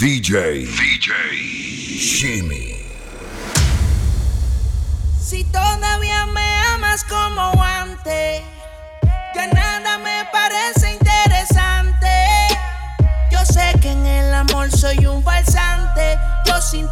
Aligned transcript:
DJ, 0.00 0.64
DJ, 0.64 1.12
Shimmy. 1.98 2.74
Si 5.20 5.44
todavía 5.44 6.24
me 6.24 6.56
amas 6.72 7.04
como 7.04 7.62
antes, 7.62 8.40
ya 9.34 9.46
nada 9.48 9.98
me 9.98 10.24
parece 10.32 10.94
interesante. 10.94 12.08
Yo 13.30 13.44
sé 13.44 13.78
que 13.82 13.92
en 13.92 14.06
el 14.06 14.32
amor 14.32 14.70
soy 14.70 15.04
un 15.04 15.22
falsante. 15.22 16.16
Yo 16.46 16.58
sin 16.62 16.90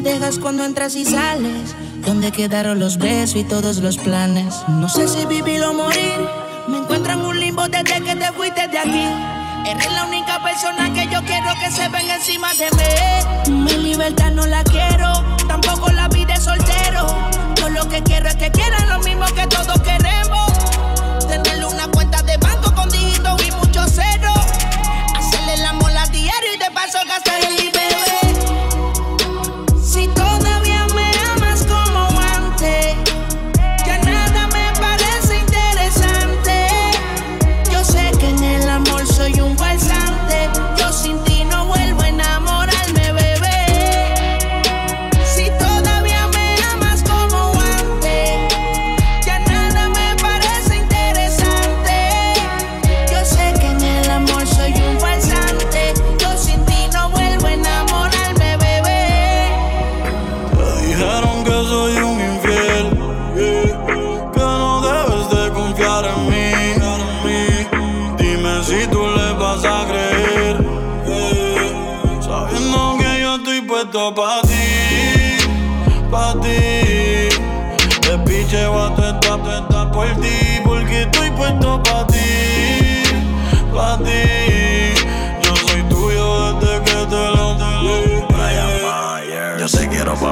dejas 0.00 0.38
cuando 0.38 0.64
entras 0.64 0.94
y 0.96 1.04
sales. 1.04 1.74
¿Dónde 2.04 2.32
quedaron 2.32 2.78
los 2.78 2.98
besos 2.98 3.36
y 3.36 3.44
todos 3.44 3.78
los 3.78 3.98
planes? 3.98 4.54
No 4.68 4.88
sé 4.88 5.08
si 5.08 5.26
vivir 5.26 5.62
o 5.64 5.72
morir. 5.72 6.18
Me 6.68 6.78
encuentro 6.78 7.12
en 7.12 7.20
un 7.20 7.38
limbo 7.38 7.68
desde 7.68 8.00
que 8.00 8.16
te 8.16 8.32
fuiste 8.32 8.68
de 8.68 8.78
aquí. 8.78 9.06
Eres 9.66 9.92
la 9.92 10.04
única 10.06 10.42
persona 10.42 10.92
que 10.92 11.06
yo 11.12 11.22
quiero 11.24 11.52
que 11.62 11.70
se 11.70 11.88
venga 11.88 12.16
encima 12.16 12.48
de 12.54 12.70
mí. 12.76 13.64
Mi 13.64 13.72
libertad 13.90 14.30
no 14.30 14.46
la 14.46 14.64
quiero, 14.64 15.12
tampoco 15.46 15.90
la 15.90 16.08
vida 16.08 16.34
de 16.34 16.40
soltero. 16.40 17.06
Yo 17.56 17.68
lo 17.68 17.88
que 17.88 18.02
quiero 18.02 18.28
es 18.28 18.36
que 18.36 18.50
quieran 18.50 18.88
lo 18.88 18.98
mismo 19.00 19.26
que 19.26 19.46
todos 19.46 19.80
queremos. 19.80 19.99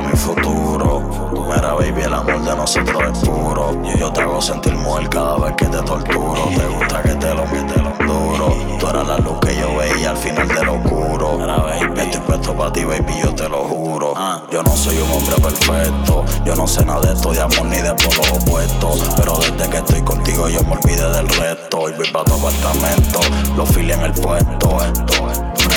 Mi 0.01 0.17
futuro. 0.17 1.03
Mira, 1.49 1.75
baby, 1.75 2.03
el 2.03 2.15
amor 2.15 2.43
de 2.43 2.57
nosotros 2.57 3.03
es 3.13 3.29
puro. 3.29 3.75
Y 3.85 3.99
yo 3.99 4.13
te 4.13 4.21
hago 4.21 4.41
sentir 4.41 4.75
mujer 4.75 5.09
cada 5.09 5.37
vez 5.39 5.55
que 5.57 5.67
te 5.67 5.79
torturo. 5.79 6.49
Te 6.55 6.67
gusta 6.67 7.03
que 7.03 7.15
te 7.15 7.35
lo 7.35 7.47
mete 7.47 7.81
lo 7.81 7.91
duro. 8.07 8.55
Tú 8.79 8.89
eras 8.89 9.07
la 9.07 9.19
luz 9.19 9.39
que 9.41 9.57
yo 9.57 9.77
veía 9.77 10.11
al 10.11 10.17
final 10.17 10.49
de 10.49 10.65
lo 10.65 10.75
oscuro. 10.75 11.39
Mira, 11.39 11.57
baby, 11.57 12.01
estoy 12.01 12.21
puesto 12.21 12.55
pa' 12.55 12.73
ti, 12.73 12.85
baby, 12.85 13.15
yo 13.23 13.35
te 13.35 13.49
lo 13.49 13.65
juro. 13.65 14.15
Yo 14.51 14.63
no 14.63 14.77
soy 14.77 14.99
un 14.99 15.11
hombre 15.11 15.37
perfecto. 15.43 16.25
Yo 16.45 16.55
no 16.55 16.67
sé 16.67 16.85
nada 16.85 17.01
de 17.01 17.15
esto 17.15 17.33
de 17.33 17.41
amor 17.41 17.65
ni 17.65 17.77
de 17.77 17.95
polos 17.95 18.31
opuestos. 18.33 19.15
Pero 19.17 19.39
desde 19.39 19.71
que 19.71 19.79
estoy 19.79 20.03
contigo 20.03 20.49
yo 20.49 20.63
me 20.65 20.73
olvidé 20.73 21.11
del 21.11 21.29
resto. 21.29 21.89
Y 21.89 21.93
voy 21.95 22.11
pa' 22.11 22.25
tu 22.25 22.35
apartamento. 22.35 23.21
Los 23.57 23.69
files 23.71 23.97
en 23.97 24.05
el 24.05 24.13
puesto. 24.13 24.83
Esto 24.83 25.31
es 25.31 25.49
Brian 25.67 25.68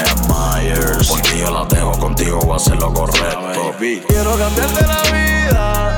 Myers. 0.52 1.08
Porque 1.08 1.40
yo 1.40 1.52
la 1.52 1.66
dejo 1.66 1.92
contigo, 2.00 2.40
voy 2.40 2.54
a 2.54 2.56
hacer 2.56 2.76
lo 2.78 2.94
correcto. 2.94 3.76
Quiero 4.08 4.38
cambiarte 4.38 4.88
la 4.88 5.02
vida. 5.12 5.96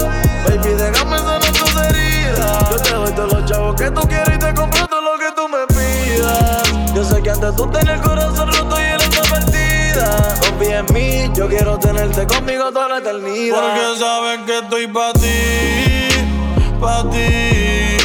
Baby, 0.47 0.73
déjame 0.75 1.17
sanar 1.17 1.51
tus 1.51 1.75
heridas. 1.75 2.69
Yo 2.69 2.77
te 2.77 2.89
doy 2.91 3.11
todos 3.13 3.33
los 3.33 3.45
chavos 3.49 3.75
que 3.75 3.91
tú 3.91 4.01
quieres 4.07 4.35
y 4.35 4.39
te 4.39 4.53
compro 4.53 4.87
todo 4.87 5.01
lo 5.01 5.17
que 5.17 5.31
tú 5.35 5.47
me 5.47 5.65
pidas. 5.67 6.93
Yo 6.93 7.03
sé 7.03 7.21
que 7.21 7.29
antes 7.31 7.55
tú 7.55 7.69
tenías 7.71 7.95
el 7.95 8.01
corazón 8.01 8.51
roto 8.51 8.79
y 8.79 8.83
eres 8.83 9.07
una 9.07 9.21
perdida. 9.21 10.39
Confía 10.47 10.79
en 10.79 10.93
mí, 10.93 11.31
yo 11.35 11.47
quiero 11.47 11.79
tenerte 11.79 12.27
conmigo 12.27 12.71
toda 12.71 12.89
la 12.89 12.97
eternidad. 12.99 13.55
Porque 13.55 13.99
sabes 13.99 14.39
que 14.45 14.59
estoy 14.59 14.87
pa' 14.87 15.13
ti, 15.13 16.79
pa' 16.79 17.09
ti. 17.09 17.97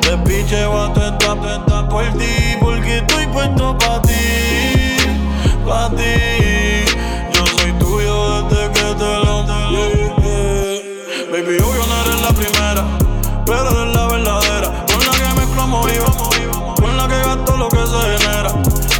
Te 0.00 0.16
picheo 0.18 0.84
a 0.84 0.92
tu 0.92 1.00
por 1.88 2.04
ti. 2.18 2.56
Porque 2.60 2.98
estoy 2.98 3.26
puesto 3.28 3.76
pa' 3.78 4.02
ti, 4.02 4.14
Yo 5.66 7.44
soy 7.58 7.72
tuyo 7.80 8.42
desde 8.42 8.70
que 8.70 8.94
te 8.94 9.18
lo 9.24 9.42
di. 9.42 10.22
Baby, 11.32 11.56
obvio 11.58 11.84
no 11.88 12.00
eres 12.02 12.22
la 12.22 12.32
primera, 12.32 12.84
pero 13.44 13.82
eres 13.82 13.96
la 13.96 14.06
verdadera. 14.06 14.86
Con 14.86 15.00
la 15.04 15.10
que 15.10 15.24
y 15.92 15.98
vamos, 15.98 16.76
con 16.80 16.96
la 16.96 17.08
que 17.08 17.16
gasto 17.16 17.56
lo 17.56 17.68
que 17.68 17.78
se 17.78 17.98
genera. 18.16 18.52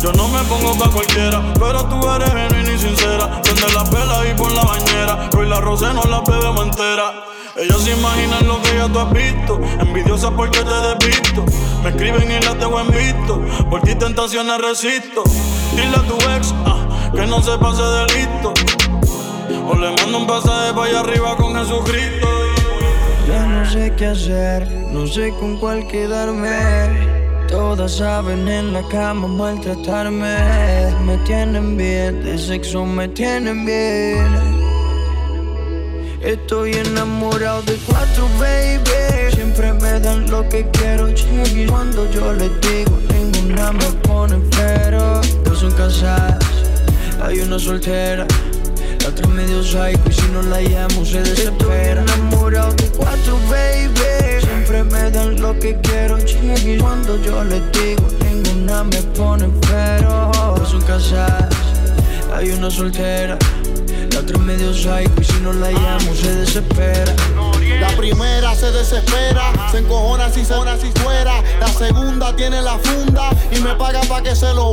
Yo 0.03 0.13
no 0.15 0.27
me 0.27 0.43
pongo 0.45 0.77
pa' 0.77 0.91
cualquiera, 0.91 1.41
pero 1.55 1.85
tú 1.85 2.05
eres 2.11 2.31
genuina 2.31 2.73
y 2.73 2.79
sincera. 2.79 3.41
Prende 3.43 3.73
la 3.73 3.85
vela 3.85 4.29
y 4.29 4.35
pon 4.35 4.53
la 4.53 4.65
bañera. 4.65 5.31
Hoy 5.39 5.47
la 5.47 5.61
rosé 5.61 5.87
no 5.95 6.03
la 6.03 6.21
bebemos 6.23 6.67
entera. 6.67 7.27
Ellos 7.55 7.81
se 7.85 7.93
imaginan 7.93 8.47
lo 8.49 8.61
que 8.61 8.75
ya 8.75 8.89
tú 8.89 8.99
has 8.99 9.13
visto. 9.13 9.61
Envidiosa 9.79 10.33
porque 10.33 10.59
te 10.59 10.75
despisto. 10.75 11.45
Me 11.85 11.91
escriben 11.91 12.29
y 12.29 12.45
las 12.45 12.59
dejo 12.59 12.81
en 12.81 12.89
visto. 12.89 13.41
Por 13.71 13.83
ti 13.83 13.95
tentaciones 13.95 14.61
resisto. 14.61 15.23
Dile 15.77 15.97
a 15.97 16.03
tu 16.03 16.17
ex 16.35 16.55
ah, 16.65 17.11
que 17.15 17.27
no 17.27 17.43
se 17.43 17.57
pase 17.59 17.83
de 17.83 18.05
listo. 18.15 18.53
O 19.69 19.75
le 19.75 19.91
mando 19.97 20.19
un 20.19 20.27
pasaje 20.27 20.73
para 20.73 20.89
allá 20.89 21.01
arriba 21.01 21.37
con 21.37 21.55
Jesucristo. 21.55 22.29
Ya 23.29 23.47
no 23.47 23.71
sé 23.71 23.93
qué 23.97 24.07
hacer, 24.07 24.67
no 24.93 25.07
sé 25.07 25.35
con 25.39 25.59
cuál 25.59 25.87
quedarme. 25.87 27.17
Todas 27.49 27.97
saben 27.97 28.49
en 28.49 28.73
la 28.73 28.83
cama 28.89 29.29
maltratarme. 29.29 30.37
Me 31.05 31.17
tienen 31.19 31.77
bien, 31.77 32.25
de 32.25 32.39
sexo 32.39 32.85
me 32.85 33.09
tienen 33.09 33.65
bien. 33.67 34.27
Estoy 36.23 36.73
enamorado 36.73 37.63
de 37.63 37.77
cuatro 37.87 38.29
babies. 38.41 38.97
Y 41.55 41.67
cuando 41.67 42.11
yo 42.11 42.33
les 42.35 42.51
digo, 42.61 42.99
ninguna 43.13 43.73
me 43.73 43.87
pone 44.03 44.37
pero. 44.57 45.21
Son 45.59 45.73
casadas, 45.73 46.39
hay 47.23 47.41
una 47.41 47.59
soltera. 47.59 48.27
La 49.01 49.09
otra 49.09 49.27
medio 49.29 49.63
psycho 49.63 50.03
y 50.07 50.13
si 50.13 50.29
no 50.31 50.43
la 50.43 50.61
llamo 50.61 51.03
se 51.03 51.23
desespera. 51.23 52.03
Estoy 52.03 52.17
enamorado 52.19 52.75
de 52.75 52.89
cuatro, 52.91 53.39
baby. 53.49 54.43
Siempre 54.43 54.85
me 54.85 55.11
dan 55.11 55.41
lo 55.41 55.59
que 55.59 55.79
quiero, 55.81 56.19
Y 56.19 56.77
cuando 56.77 57.17
yo 57.23 57.43
les 57.45 57.63
digo, 57.73 58.07
ninguna 58.23 58.85
me 58.85 59.01
pone 59.17 59.49
pero. 59.67 60.31
Son 60.67 60.83
casadas, 60.83 61.49
hay 62.35 62.51
una 62.51 62.71
soltera. 62.71 63.39
La 64.13 64.21
otra 64.21 64.39
medio 64.39 64.75
psycho 64.75 65.21
y 65.21 65.25
si 65.25 65.41
no 65.41 65.55
la 65.55 65.71
llamo 65.71 66.15
se 66.15 66.35
desespera. 66.35 67.15
La 67.81 67.89
primera 67.97 68.55
se 68.55 68.71
desespera, 68.73 69.53
se 69.71 69.79
encojona 69.79 70.31
si 70.31 70.45
se 70.45 70.55
si 70.81 70.93
fuera. 71.01 71.43
La 71.61 71.69
segunda 71.69 72.35
tiene 72.35 72.63
la 72.63 72.79
funda 72.79 73.31
y 73.51 73.61
me 73.61 73.75
paga 73.75 74.01
pa' 74.03 74.23
que 74.23 74.35
se 74.35 74.53
lo 74.55 74.71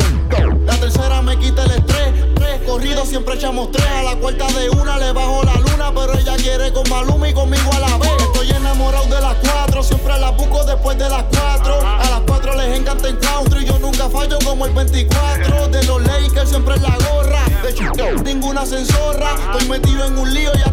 La 0.66 0.76
tercera 0.78 1.22
me 1.22 1.38
quita 1.38 1.64
el 1.64 1.72
estrés. 1.72 2.34
Corrido 2.66 3.06
siempre 3.06 3.36
echamos 3.36 3.72
tres. 3.72 3.86
A 3.86 4.04
la 4.04 4.16
cuarta 4.16 4.48
de 4.48 4.70
una 4.70 4.98
le 4.98 5.12
bajo 5.12 5.44
la 5.44 5.56
luna, 5.56 5.92
pero 5.94 6.18
ella 6.18 6.36
quiere 6.38 6.72
con 6.72 6.90
Maluma 6.90 7.28
y 7.28 7.34
conmigo 7.34 7.70
a 7.74 7.80
la 7.80 7.98
vez. 7.98 8.12
Estoy 8.20 8.52
enamorado 8.52 9.06
de 9.06 9.22
las 9.22 9.36
cuatro, 9.36 9.84
siempre 9.84 10.18
la 10.20 10.32
busco 10.32 10.64
después 10.64 10.98
de 10.98 11.10
las 11.10 11.24
cuatro. 11.24 11.80
A 11.86 12.10
las 12.10 12.22
cuatro 12.22 12.56
les 12.56 12.80
encanta 12.80 13.10
el 13.10 13.20
country, 13.20 13.66
yo 13.66 13.80
nunca 13.80 14.10
fallo 14.10 14.38
como 14.46 14.66
el 14.66 14.74
24. 14.74 15.68
De 15.68 15.84
los 15.84 16.02
Lakers 16.04 16.50
siempre 16.50 16.78
la 16.78 16.98
gorra. 17.10 17.44
De 17.64 17.70
hecho, 17.70 17.92
ninguna 18.24 18.66
censorra. 18.66 19.36
Estoy 19.52 19.68
metido 19.68 20.06
en 20.06 20.18
un 20.18 20.34
lío 20.34 20.52
y 20.56 20.64
porque 20.64 20.73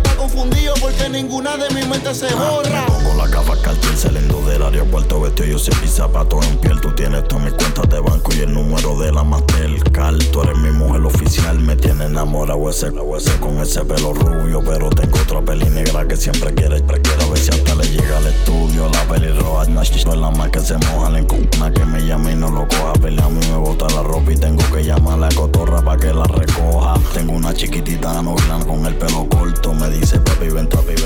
ninguna 1.10 1.56
de 1.56 1.74
mis 1.74 1.86
mentes 1.86 2.18
se 2.18 2.34
borra. 2.34 2.86
Pongo 2.86 3.14
la 3.14 3.26
gafa 3.26 3.60
cartel 3.62 3.96
saliendo 3.96 4.40
del 4.42 4.62
aeropuerto 4.62 5.20
vestido 5.20 5.48
yo 5.48 5.58
sé 5.58 5.72
zapatos 5.86 6.46
en 6.46 6.56
piel. 6.58 6.80
Tú 6.80 6.92
tienes 6.92 7.26
todas 7.28 7.44
mis 7.44 7.54
cuentas 7.54 7.88
de 7.88 8.00
banco 8.00 8.32
y 8.34 8.40
el 8.40 8.52
número 8.52 8.98
de 8.98 9.12
la 9.12 9.24
Mastercard. 9.24 10.18
Tú 10.32 10.42
eres 10.42 10.56
mi 10.58 10.70
mujer 10.70 11.02
oficial, 11.02 11.58
me 11.58 11.76
tiene 11.76 12.04
enamorado 12.04 12.70
ese, 12.70 12.88
ese 13.16 13.40
con 13.40 13.58
ese 13.58 13.84
pelo 13.84 14.12
rubio. 14.12 14.62
Pero 14.64 14.90
tengo 14.90 15.18
otra 15.20 15.42
peli 15.42 15.68
negra 15.70 16.06
que 16.06 16.16
siempre 16.16 16.54
quiere, 16.54 16.82
quiero 16.82 17.30
ver 17.30 17.38
si 17.38 17.50
hasta 17.50 17.74
le 17.74 17.88
llega 17.88 18.16
al 18.16 18.26
estudio. 18.26 18.88
La 18.92 19.04
peli 19.04 19.32
roja, 19.32 19.62
es 19.62 20.06
la 20.06 20.30
más 20.30 20.50
que 20.50 20.60
se 20.60 20.76
moja, 20.78 21.10
la 21.10 21.24
una 21.56 21.72
que 21.72 21.84
me 21.84 22.06
llame 22.06 22.32
y 22.32 22.36
no 22.36 22.50
lo 22.50 22.66
coja. 22.68 22.92
Pelea 22.94 23.24
a 23.24 23.30
mí 23.30 23.40
me 23.50 23.56
bota 23.56 23.86
la 23.94 24.02
ropa 24.02 24.32
y 24.32 24.36
tengo 24.36 24.62
que 24.70 24.84
llamar 24.84 25.14
a 25.14 25.16
la 25.16 25.28
cotorra 25.30 25.82
para 25.82 26.00
que 26.00 26.12
la 26.12 26.24
recoja. 26.24 26.94
Tengo 27.14 27.32
una 27.32 27.52
chiquitita 27.54 28.22
no 28.22 28.36
con 28.66 28.86
el 28.86 28.94
pelo 28.96 29.28
corto, 29.28 29.74
me 29.74 29.88
dice 29.88 30.18
papi, 30.20 30.48
ven, 30.48 30.68
papi. 30.68 30.99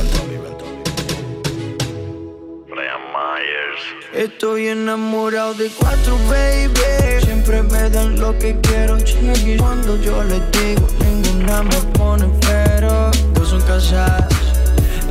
Estoy 4.15 4.69
enamorado 4.69 5.55
de 5.55 5.69
cuatro, 5.71 6.17
baby. 6.31 7.25
Siempre 7.25 7.63
me 7.63 7.91
dan 7.91 8.19
lo 8.19 8.39
que 8.39 8.57
quiero, 8.61 8.97
Y 8.99 9.57
cuando 9.57 10.01
yo 10.01 10.23
les 10.25 10.41
digo, 10.53 10.87
ninguna 11.01 11.63
me 11.65 11.77
pone 11.99 12.27
pero. 12.41 13.11
Dos 13.35 13.49
son 13.49 13.61
casadas, 13.63 14.29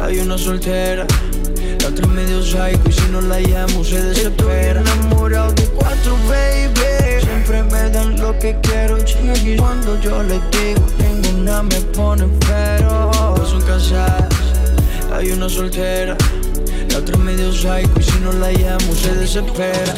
hay 0.01 0.19
una 0.19 0.37
soltera. 0.37 1.05
La 1.81 1.89
otra 1.89 2.07
medio 2.07 2.41
psycho 2.41 2.81
y 2.87 2.91
si 2.91 3.11
no 3.11 3.21
la 3.21 3.39
llamo 3.39 3.83
se 3.83 4.01
desespera. 4.01 4.81
Estoy 4.81 4.95
enamorado 4.95 5.51
de 5.51 5.63
cuatro, 5.67 6.17
baby. 6.29 7.21
Siempre 7.21 7.61
me 7.63 7.89
dan 7.89 8.19
lo 8.19 8.39
que 8.39 8.57
quiero, 8.61 8.97
Y 8.99 9.57
cuando 9.57 9.99
yo 9.99 10.23
les 10.23 10.41
digo, 10.51 10.85
ninguna 10.97 11.61
me 11.61 11.81
pone 11.93 12.27
pero. 12.47 13.11
Dos 13.35 13.49
son 13.49 13.61
casadas, 13.61 14.32
hay 15.13 15.31
una 15.31 15.47
soltera. 15.47 16.17
La 16.89 16.97
otra 16.97 17.17
medio 17.17 17.51
psycho 17.51 17.91
y 17.99 18.03
si 18.03 18.19
no 18.19 18.31
la 18.33 18.51
llamo 18.51 18.93
se 18.95 19.13
desespera. 19.15 19.93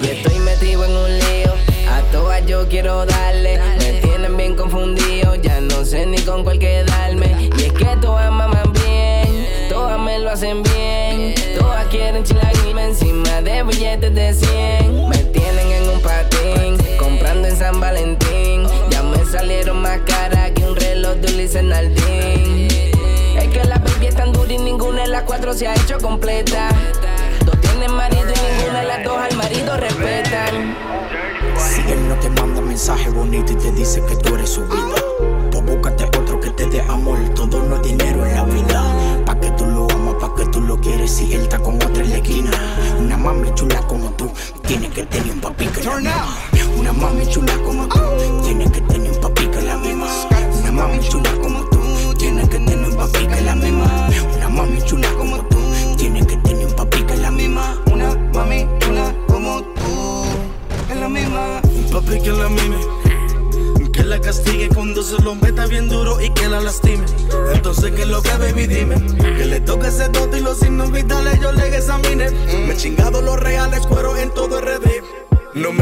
Y 0.00 0.06
estoy 0.06 0.38
metido 0.40 0.84
en 0.84 0.90
un 0.90 1.18
lío, 1.18 1.52
a 1.90 2.00
todas 2.12 2.44
yo 2.46 2.66
quiero 2.68 3.04
darle. 3.06 3.60
Me 3.78 3.92
tienen 4.00 4.36
bien 4.36 4.56
confundido, 4.56 5.34
ya 5.36 5.60
no 5.60 5.84
sé 5.84 6.06
ni 6.06 6.18
con 6.18 6.44
cuál 6.44 6.58
quedarme. 6.58 7.50
Y 7.56 7.62
es 7.62 7.72
que 7.72 7.96
todas 8.00 8.30
maman 8.30 8.72
bien, 8.72 9.46
todas 9.68 9.98
me 9.98 10.18
lo 10.18 10.30
hacen 10.30 10.62
bien. 10.62 11.34
Todas 11.58 11.86
quieren 11.86 12.24
chilaguirme 12.24 12.86
encima 12.86 13.42
de 13.42 13.62
billetes 13.62 14.14
de 14.14 14.34
100. 14.34 15.08
Me 15.08 15.18
tienen 15.18 15.72
en 15.72 15.88
un 15.90 16.00
patín, 16.00 16.76
comprando 16.98 17.48
en 17.48 17.56
San 17.56 17.80
Valentín. 17.80 18.66
Ya 18.90 19.02
me 19.02 19.24
salieron 19.24 19.82
más 19.82 19.98
caras 20.06 20.52
que 20.52 20.64
un 20.64 20.76
reloj 20.76 21.16
de 21.16 21.34
Ulises 21.34 21.62
Nardín. 21.62 22.37
Tan 24.32 24.50
y 24.50 24.58
ninguna 24.58 25.02
de 25.02 25.08
las 25.08 25.22
cuatro 25.22 25.52
se 25.52 25.68
ha 25.68 25.74
hecho 25.74 25.98
completa. 25.98 26.68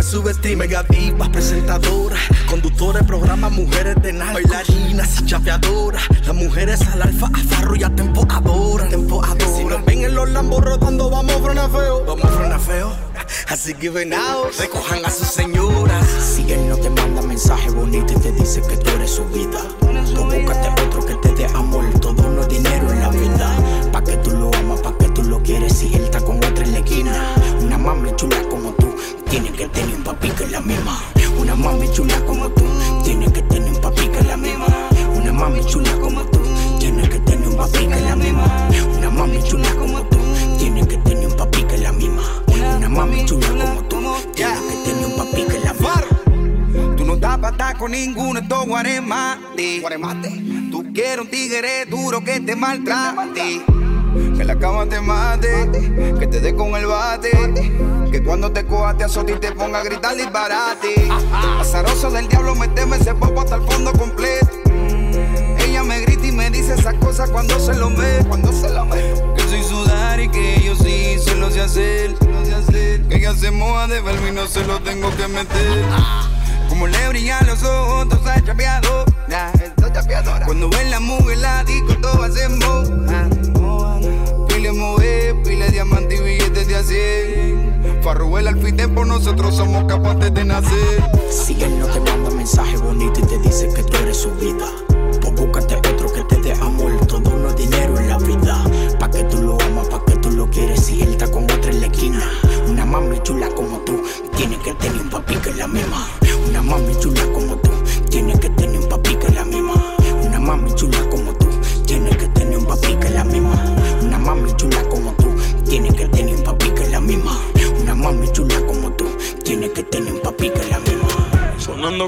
Subestime, 0.06 0.68
diva, 0.88 1.28
presentadora, 1.32 2.16
conductora 2.48 3.00
de 3.00 3.04
programas, 3.04 3.50
mujeres 3.50 3.96
de 4.02 4.12
nada, 4.12 4.34
bailarinas 4.34 5.20
y 5.20 5.26
chapeadoras. 5.26 6.02
Las 6.24 6.34
mujeres 6.34 6.80
al 6.92 7.02
alfa, 7.02 7.26
a 7.26 7.38
farro 7.38 7.74
y 7.74 7.82
a 7.82 7.90
tempo 7.90 8.26
tempo 8.88 9.22
Si 9.56 9.64
nos 9.64 9.84
ven 9.84 10.04
en 10.04 10.14
los 10.14 10.30
lambos 10.30 10.64
rotando, 10.64 11.10
vamos 11.10 11.34
a 11.34 11.38
frenar 11.44 11.70
feo, 11.70 12.04
vamos 12.04 12.24
a 12.24 12.28
frenar 12.28 12.60
feo. 12.60 12.92
Así 13.48 13.74
que 13.74 13.90
venados, 13.90 14.58
recojan 14.58 15.04
a 15.04 15.10
sus 15.10 15.26
señoras. 15.26 16.06
Si 16.06 16.52
él 16.52 16.68
no 16.68 16.76
te 16.76 16.88
manda 16.90 17.22
mensaje 17.22 17.70
bonito 17.70 18.12
y 18.12 18.16
te 18.16 18.32
dice 18.32 18.62
que 18.62 18.76
tú 18.76 18.90
eres 18.90 19.10
su 19.10 19.24
vida, 19.26 19.60
tú 20.14 20.24
búscate 20.24 20.82
otro 20.82 21.04
que 21.04 21.14
te 21.16 21.34
dé 21.34 21.46
amor. 21.46 21.84
Todo 22.00 22.30
no 22.30 22.42
es 22.42 22.48
dinero 22.48 22.92
en 22.92 23.00
la 23.00 23.08
vida. 23.10 23.56
Pa' 23.92 24.04
que 24.04 24.16
tú 24.18 24.30
lo 24.30 24.54
amas, 24.54 24.80
pa' 24.80 24.96
que 24.98 25.08
tú 25.08 25.24
lo 25.24 25.42
quieres. 25.42 25.72
Si 25.72 25.92
él 25.94 26.04
está 26.04 26.20
con 26.20 26.36
otra 26.36 26.64
en 26.64 26.72
la 26.72 26.78
esquina, 26.78 27.34
una 27.60 27.78
mami 27.78 28.14
chula 28.14 28.45
tiene 29.42 29.52
que 29.52 29.68
tener 29.68 29.96
un 29.96 30.02
papi 30.02 30.30
que 30.30 30.44
es 30.44 30.50
la 30.50 30.60
misma. 30.62 30.98
Una 31.38 31.54
mami 31.54 31.92
chula 31.92 32.18
como 32.24 32.48
tú. 32.48 32.64
Tiene 33.04 33.30
que 33.30 33.42
tener 33.42 33.70
un 33.70 33.80
papi 33.82 34.08
que 34.08 34.18
es 34.20 34.26
la 34.26 34.36
misma. 34.38 34.66
Una 35.14 35.32
mami 35.32 35.62
chula 35.66 35.92
como 36.00 36.24
tú. 36.24 36.40
Tiene 36.78 37.06
que 37.06 37.18
tener 37.18 37.46
un 37.46 37.56
papi 37.56 37.86
que 37.86 37.94
es 37.94 38.02
la 38.02 38.16
misma. 38.16 38.68
Una 38.96 39.10
mami 39.10 39.42
chula 39.42 39.68
como 39.74 40.02
tú. 40.04 40.16
Tiene 40.58 40.88
que 40.88 40.96
tener 40.96 41.26
un 41.26 41.36
papi 41.36 41.64
que 41.64 41.74
es 41.74 41.82
la 41.82 41.92
misma. 41.92 42.22
Una 42.46 42.88
mami 42.88 43.26
chula 43.26 43.48
como 43.66 43.82
tú. 43.84 43.98
Tiene 44.34 44.54
que 44.54 44.90
tener 44.90 45.06
un 45.06 45.16
papi 45.16 45.44
que 45.44 45.56
es 45.56 45.64
la 45.64 45.72
misma. 45.74 46.96
Tú 46.96 47.04
no 47.04 47.14
estás 47.14 47.36
para 47.36 47.52
estar 47.52 47.76
con 47.76 47.90
ninguno, 47.92 48.40
esto 48.40 48.64
guaremate. 48.64 49.82
Tú 50.70 50.82
quieres 50.94 51.18
un 51.18 51.28
tigre 51.28 51.84
duro 51.84 52.24
que 52.24 52.40
te 52.40 52.56
maltrate. 52.56 53.60
Que 54.34 54.44
la 54.44 54.58
cama 54.58 54.86
te 54.86 54.98
mate, 54.98 55.70
que 56.18 56.26
te 56.26 56.40
dé 56.40 56.54
con 56.54 56.74
el 56.74 56.86
bate. 56.86 57.85
Cuando 58.26 58.50
te 58.50 58.66
coja 58.66 58.96
te 58.96 59.04
azote 59.04 59.34
y 59.34 59.38
te 59.38 59.52
ponga 59.52 59.78
a 59.78 59.84
gritar 59.84 60.16
disparate. 60.16 61.08
Azaroso 61.60 62.10
del 62.10 62.26
diablo, 62.26 62.56
meteme 62.56 62.96
ese 62.96 63.14
popo 63.14 63.40
hasta 63.40 63.54
el 63.54 63.62
fondo 63.62 63.92
completo. 63.92 64.50
Ella 65.58 65.84
me 65.84 66.00
grita 66.00 66.26
y 66.26 66.32
me 66.32 66.50
dice 66.50 66.74
esas 66.74 66.94
cosas 66.94 67.30
cuando 67.30 67.58
se 67.60 67.74
lo 67.74 67.88
ve, 67.90 68.24
cuando 68.28 68.52
se 68.52 68.68
lo 68.68 68.84
ve. 68.86 69.14
Que 69.36 69.42
soy 69.42 69.62
sudar 69.62 70.20
y 70.20 70.28
que 70.28 70.60
yo 70.60 70.74
sí 70.74 71.18
se 71.24 71.36
lo 71.36 71.50
sé 71.50 71.60
hacer. 71.60 72.14
Que 73.08 73.16
ella 73.16 73.32
se 73.34 73.52
moja 73.52 73.86
de 73.86 74.00
verme 74.00 74.30
y 74.30 74.32
no 74.32 74.46
se 74.48 74.64
lo 74.64 74.80
tengo 74.80 75.08
que 75.16 75.28
meter. 75.28 75.84
Como 76.68 76.88
le 76.88 77.08
brillan 77.08 77.46
los 77.46 77.62
ojos, 77.62 78.08
todo 78.08 78.18
está 78.18 78.44
chapeado. 78.44 79.04
Cuando 80.44 80.68
ven 80.68 80.90
la 80.90 81.00
mujer, 81.00 81.38
la 81.38 81.62
disco, 81.64 81.96
todo 82.00 82.24
hace 82.24 82.44
en 82.44 82.58
y 88.64 89.06
nosotros 89.06 89.56
somos 89.56 89.84
capaces 89.84 90.32
de 90.32 90.44
nacer. 90.44 91.10
Si 91.30 91.60
él 91.62 91.78
no 91.78 91.86
te 91.86 92.00
manda 92.00 92.30
mensaje 92.30 92.76
bonito 92.76 93.20
y 93.20 93.22
te 93.24 93.38
dice 93.38 93.68
que 93.74 93.82
tú 93.82 93.96
eres 93.98 94.16
su 94.16 94.30
vida, 94.32 94.66
pues 95.20 95.34
búscate 95.34 95.76
otro 95.76 96.12
que 96.12 96.22
te 96.24 96.36
dé 96.40 96.52
amor, 96.52 96.92
todo 97.06 97.36
no 97.36 97.48
es 97.48 97.56
dinero 97.56 97.98
en 97.98 98.08
la 98.08 98.18
vida. 98.18 98.64
Pa' 98.98 99.10
que 99.10 99.24
tú 99.24 99.42
lo 99.42 99.60
amas, 99.60 99.88
pa' 99.88 100.04
que 100.04 100.16
tú 100.16 100.30
lo 100.30 100.48
quieres, 100.48 100.84
si 100.84 101.02
él 101.02 101.10
está 101.10 101.30
con 101.30 101.44
otra 101.44 101.70
en 101.70 101.80
la 101.80 101.86
esquina. 101.86 102.22
Una 102.68 102.84
mami 102.84 103.20
chula 103.22 103.48
como 103.50 103.78
tú, 103.80 104.02
tiene 104.36 104.58
que 104.58 104.72
tener 104.74 105.00
un 105.00 105.10
papi 105.10 105.36
que 105.36 105.50
es 105.50 105.56
la 105.56 105.68
misma. 105.68 106.06
Una 106.48 106.62
mami 106.62 106.98
chula 106.98 107.15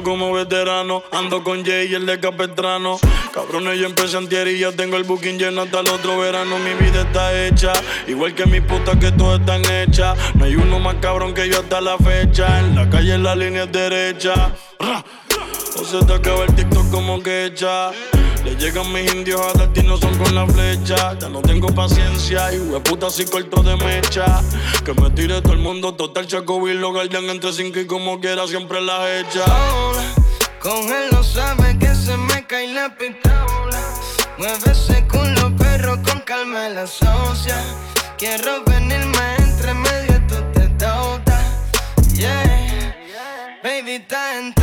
Como 0.03 0.33
veterano, 0.33 1.03
ando 1.11 1.43
con 1.43 1.65
Jay 1.65 1.91
y 1.91 1.95
el 1.95 2.07
de 2.07 2.21
Capetrano. 2.21 2.99
Cabrones, 3.35 3.79
yo 3.79 3.87
empecé 3.87 4.17
antier 4.17 4.47
y 4.49 4.59
ya 4.59 4.73
tengo 4.73 4.97
el 4.97 5.03
booking 5.03 5.39
lleno 5.39 5.63
hasta 5.63 5.81
el 5.81 5.89
otro 5.89 6.19
verano. 6.19 6.57
Mi 6.59 6.73
vida 6.75 7.03
está 7.03 7.47
hecha, 7.47 7.73
igual 8.07 8.35
que 8.35 8.47
mis 8.47 8.63
putas 8.63 8.97
que 8.97 9.11
todas 9.13 9.41
están 9.41 9.63
hechas. 9.71 10.17
No 10.35 10.45
hay 10.45 10.55
uno 10.55 10.79
más 10.79 10.97
cabrón 11.01 11.35
que 11.35 11.49
yo 11.49 11.61
hasta 11.61 11.81
la 11.81 11.99
fecha. 11.99 12.61
En 12.61 12.77
la 12.77 12.89
calle 12.89 13.19
la 13.19 13.35
línea 13.35 13.67
derecha. 13.67 14.53
O 15.81 15.85
se 15.85 16.05
te 16.05 16.15
acaba 16.15 16.45
el 16.45 16.55
TikTok 16.55 16.91
como 16.91 17.23
que 17.23 17.47
echa. 17.47 17.91
Le 18.49 18.57
llegan 18.57 18.91
mis 18.95 19.13
indios 19.13 19.43
a 19.43 19.59
dar 19.59 19.85
no 19.85 19.99
son 19.99 20.17
con 20.17 20.35
la 20.35 20.47
flecha. 20.47 21.19
Ya 21.19 21.29
no 21.29 21.43
tengo 21.43 21.69
paciencia 21.69 22.51
y 22.51 22.59
puta 22.81 23.11
si 23.11 23.27
corto 23.27 23.63
de 23.63 23.77
mecha. 23.77 24.43
Que 24.87 24.95
me 24.95 25.11
tire 25.11 25.43
todo 25.43 25.53
el 25.53 25.59
mundo, 25.59 25.95
total 25.95 26.27
chaco 26.27 26.67
y 26.67 26.73
lo 26.73 26.93
guardian 26.93 27.25
entre 27.25 27.53
cinco 27.53 27.79
y 27.79 27.87
como 27.87 28.19
quiera 28.21 28.47
siempre 28.47 28.81
la 28.81 29.19
hecha. 29.19 29.45
Con 30.61 30.79
él 30.79 31.11
no 31.13 31.23
sabe 31.23 31.79
que 31.79 31.95
se 31.95 32.17
me 32.17 32.47
cae 32.47 32.73
la 32.73 32.97
pistola. 32.97 33.81
Mueve 34.39 34.71
ese 34.71 35.07
culo, 35.07 35.55
perro, 35.59 36.03
con 36.03 36.21
calma 36.21 36.71
la 36.71 36.87
socia. 36.87 37.63
Quiero 38.17 38.65
venirme 38.65 39.37
entre 39.41 39.75
medio, 39.75 40.23
tú 40.27 40.37
te 40.55 40.69
dotas. 40.83 41.45
Yeah, 42.15 42.97
baby, 43.63 43.97
está 43.97 44.39
en 44.39 44.55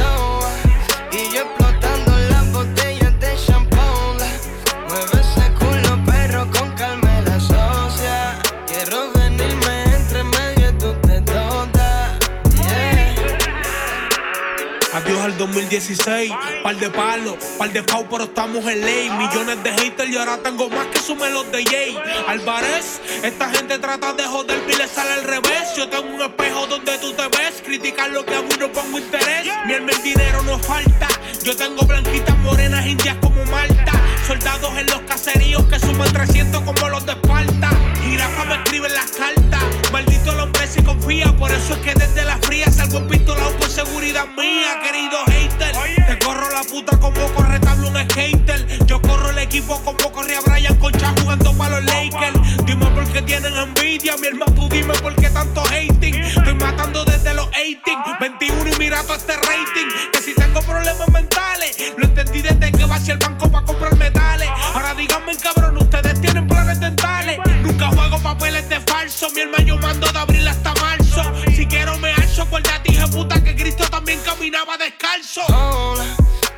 2016, 15.51 16.31
par 16.63 16.75
de 16.75 16.89
palos, 16.89 17.35
par 17.57 17.71
de 17.71 17.83
pau, 17.83 18.05
pero 18.09 18.25
estamos 18.25 18.65
en 18.65 18.81
ley. 18.81 19.09
Millones 19.09 19.63
de 19.63 19.71
haters 19.71 20.09
y 20.09 20.17
ahora 20.17 20.37
tengo 20.37 20.69
más 20.69 20.87
que 20.87 20.99
sume 20.99 21.29
los 21.29 21.51
de 21.51 21.63
Jay. 21.65 21.97
Alvarez, 22.27 23.01
esta 23.23 23.49
gente 23.49 23.77
trata 23.79 24.13
de 24.13 24.23
joder 24.23 24.61
y 24.67 24.75
le 24.75 24.87
sale 24.87 25.13
al 25.13 25.23
revés. 25.23 25.75
Yo 25.75 25.87
tengo 25.89 26.13
un 26.13 26.21
espejo 26.21 26.67
donde 26.67 26.97
tú 26.97 27.13
te 27.13 27.23
ves, 27.23 27.61
criticar 27.63 28.09
lo 28.11 28.25
que 28.25 28.35
hago 28.35 28.47
y 28.55 28.59
no 28.59 28.71
pongo 28.71 28.99
interés. 28.99 29.45
Mi 29.65 29.73
alma 29.73 29.91
el 29.91 30.03
dinero 30.03 30.43
no 30.43 30.59
falta. 30.59 31.07
Yo 31.43 31.55
tengo 31.55 31.85
blanquitas 31.85 32.37
morenas 32.39 32.85
indias 32.85 33.17
como 33.21 33.43
Malta. 33.45 33.91
Soldados 34.27 34.77
en 34.77 34.87
los 34.87 35.01
caseríos 35.01 35.63
que 35.65 35.79
suman 35.79 36.11
300 36.11 36.61
como 36.61 36.89
los 36.89 37.05
de 37.05 37.11
Esparta. 37.13 37.69
Jirafa 38.03 38.45
me 38.45 38.55
escribe 38.55 38.89
las 38.89 39.11
cartas. 39.11 39.63
Maldito 39.91 40.34
confía. 40.83 41.35
Por 41.37 41.51
eso 41.51 41.73
es 41.73 41.79
que 41.79 41.93
desde 41.93 42.23
la 42.23 42.37
fría 42.37 42.71
salgo 42.71 42.97
en 42.99 43.07
pistolado 43.07 43.51
por 43.57 43.69
seguridad 43.69 44.25
mía, 44.37 44.79
querido 44.83 45.17
hater. 45.27 45.75
Te 46.07 46.25
corro 46.25 46.49
la 46.51 46.63
puta 46.63 46.97
como 46.99 47.27
corre 47.33 47.59
tablo 47.59 47.89
un 47.89 47.97
skater. 48.09 48.85
Yo 48.85 49.01
corro 49.01 49.29
el 49.31 49.39
equipo 49.39 49.79
como 49.83 50.11
corría 50.11 50.39
Brian 50.41 50.75
Concha 50.75 51.13
jugando 51.21 51.53
para 51.53 51.79
los 51.79 51.85
Lakers. 51.85 52.65
Dime 52.65 52.85
por 52.87 53.05
qué 53.11 53.21
tienen 53.21 53.55
envidia, 53.55 54.17
mi 54.17 54.27
hermano. 54.27 54.53
Tú 54.53 54.69
dime 54.69 54.93
por 54.95 55.15
qué 55.15 55.29
tanto 55.29 55.63
hating. 55.65 56.15
Estoy 56.15 56.55
matando 56.55 57.05
desde 57.05 57.33
los 57.33 57.49
18. 57.51 58.05
21 58.19 58.69
y 58.69 58.79
mira 58.79 59.01
todo 59.03 59.15
este 59.15 59.35
rating. 59.35 59.87
Que 60.11 60.21
si 60.21 60.33
tengo 60.33 60.61
problemas 60.61 61.07
mentales, 61.09 61.93
lo 61.97 62.05
entendí 62.05 62.41
desde 62.41 62.71
que 62.71 62.85
vacié 62.85 63.13
el 63.13 63.19
banco 63.19 63.49
para 63.51 63.65
comprar 63.65 63.95
metales. 63.97 64.49
Ahora 64.73 64.93
díganme, 64.95 65.35
cabrón, 65.37 65.77
ustedes 65.77 66.19
tienen 66.21 66.47
planes 66.47 66.79
dentales. 66.79 67.39
Nunca 67.61 67.87
juego 67.87 68.19
papeles 68.19 68.67
de 68.69 68.79
falso. 68.81 69.29
Mi 69.31 69.41
hermano 69.41 69.64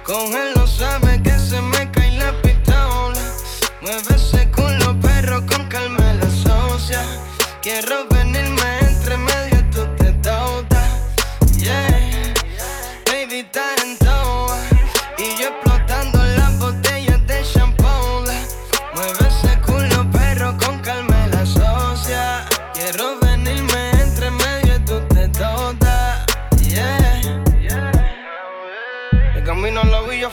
con 0.08 0.34
él 0.34 0.54
no 0.56 0.66
sabe 0.66 1.22
que 1.22 1.38
se 1.38 1.62
me 1.62 1.92
cae 1.92 2.18
la 2.18 2.32
pistola. 2.42 3.22
Mueve 3.82 4.17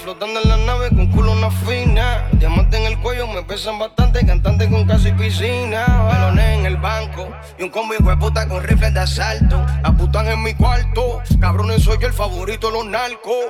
flotando 0.05 0.39
en 0.43 0.49
la 0.51 0.57
nave 0.59 0.91
con 0.91 1.07
culo 1.07 1.33
una 1.33 1.51
fina. 1.51 2.29
Diamante 2.33 2.77
en 2.77 2.85
el 2.85 2.99
cuello, 2.99 3.27
me 3.27 3.43
pesan 3.43 3.79
bastante, 3.79 4.25
cantante 4.25 4.69
con 4.69 4.87
casa 4.87 5.09
y 5.09 5.13
piscina. 5.13 5.87
Balones 5.87 6.59
en 6.59 6.67
el 6.67 6.77
banco 6.77 7.27
y 7.59 7.63
un 7.63 7.71
combo 7.71 7.95
de 7.95 8.17
puta 8.19 8.47
con 8.47 8.63
rifles 8.63 8.93
de 8.93 9.01
asalto. 9.01 9.65
Aputan 9.83 10.27
en 10.29 10.43
mi 10.43 10.55
cuarto, 10.55 11.23
cabrones, 11.41 11.83
soy 11.83 11.97
el 12.03 12.13
favorito 12.13 12.67
de 12.67 12.73
los 12.75 12.87
narcos. 12.87 13.47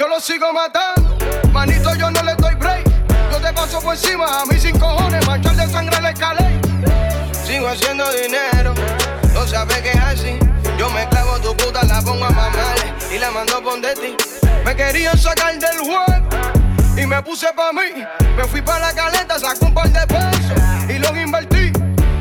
Yo 0.00 0.08
lo 0.08 0.18
sigo 0.18 0.52
matando, 0.52 1.16
manito, 1.52 1.94
yo 1.94 2.10
no 2.10 2.22
le 2.24 2.34
doy 2.34 2.54
break. 2.56 2.84
Yo 3.30 3.38
te 3.38 3.52
paso 3.52 3.80
por 3.80 3.94
encima, 3.94 4.40
a 4.40 4.46
mí 4.46 4.58
sin 4.58 4.76
cojones, 4.76 5.24
manchar 5.28 5.54
de 5.54 5.68
sangre 5.68 6.00
le 6.02 6.10
escalé. 6.10 6.60
Sigo 7.32 7.68
haciendo 7.68 8.04
dinero, 8.12 8.74
no 9.32 9.46
sabes 9.46 9.78
que 9.78 9.90
es 9.90 10.00
así. 10.00 10.38
Yo 10.76 10.90
me 10.90 11.08
clavo 11.08 11.38
tu 11.38 11.56
puta, 11.56 11.84
la 11.84 12.02
pongo 12.02 12.24
a 12.24 12.30
mamarle 12.30 12.92
y 13.14 13.18
la 13.18 13.30
mando 13.30 13.62
por 13.62 13.80
de 13.80 13.94
ti. 13.94 14.35
Me 14.66 14.74
querían 14.74 15.16
sacar 15.16 15.56
del 15.56 15.78
juego 15.78 16.28
y 16.96 17.06
me 17.06 17.22
puse 17.22 17.46
pa' 17.54 17.70
mí. 17.72 18.02
Me 18.36 18.42
fui 18.46 18.60
pa' 18.60 18.80
la 18.80 18.92
caleta, 18.92 19.38
saco 19.38 19.66
un 19.66 19.72
par 19.74 19.88
de 19.90 20.04
pesos 20.08 20.58
y 20.88 20.98
los 20.98 21.16
invertí. 21.16 21.70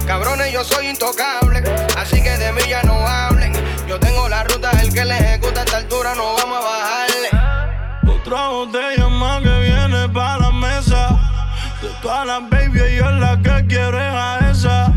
Cabrones, 0.05 0.53
yo 0.53 0.63
soy 0.63 0.89
intocable, 0.89 1.63
así 1.97 2.21
que 2.21 2.37
de 2.37 2.51
mí 2.53 2.61
ya 2.69 2.83
no 2.83 2.93
hablen. 2.93 3.51
Yo 3.87 3.99
tengo 3.99 4.29
la 4.29 4.43
ruta, 4.43 4.69
el 4.79 4.93
que 4.93 5.03
le 5.05 5.17
ejecuta 5.17 5.61
a 5.61 5.63
esta 5.63 5.77
altura, 5.77 6.13
no 6.13 6.35
vamos 6.35 6.59
a 6.59 6.69
bajarle. 6.69 8.15
Otra 8.15 8.49
botella 8.49 9.07
más 9.07 9.41
que 9.41 9.59
viene 9.61 10.09
para 10.09 10.37
la 10.37 10.51
mesa. 10.51 11.19
De 11.81 11.89
todas 12.03 12.27
las 12.27 12.47
baby, 12.47 12.95
yo 12.95 13.09
la 13.09 13.41
que 13.41 13.65
quiero 13.65 13.99
es 13.99 14.13
a 14.13 14.51
esa. 14.51 14.93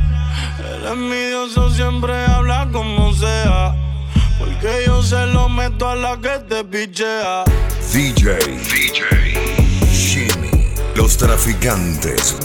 El 0.58 0.86
envidioso 0.86 1.70
siempre 1.70 2.12
habla 2.26 2.68
como 2.70 3.14
sea. 3.14 3.88
Porque 4.60 4.86
yo 4.86 5.00
se 5.04 5.26
lo 5.26 5.48
meto 5.48 5.88
a 5.88 5.94
la 5.94 6.20
que 6.20 6.40
te 6.48 6.64
pichea. 6.64 7.44
DJ, 7.92 8.38
DJ, 8.38 9.04
Shimmy, 9.92 10.66
los 10.96 11.16
traficantes 11.16 12.36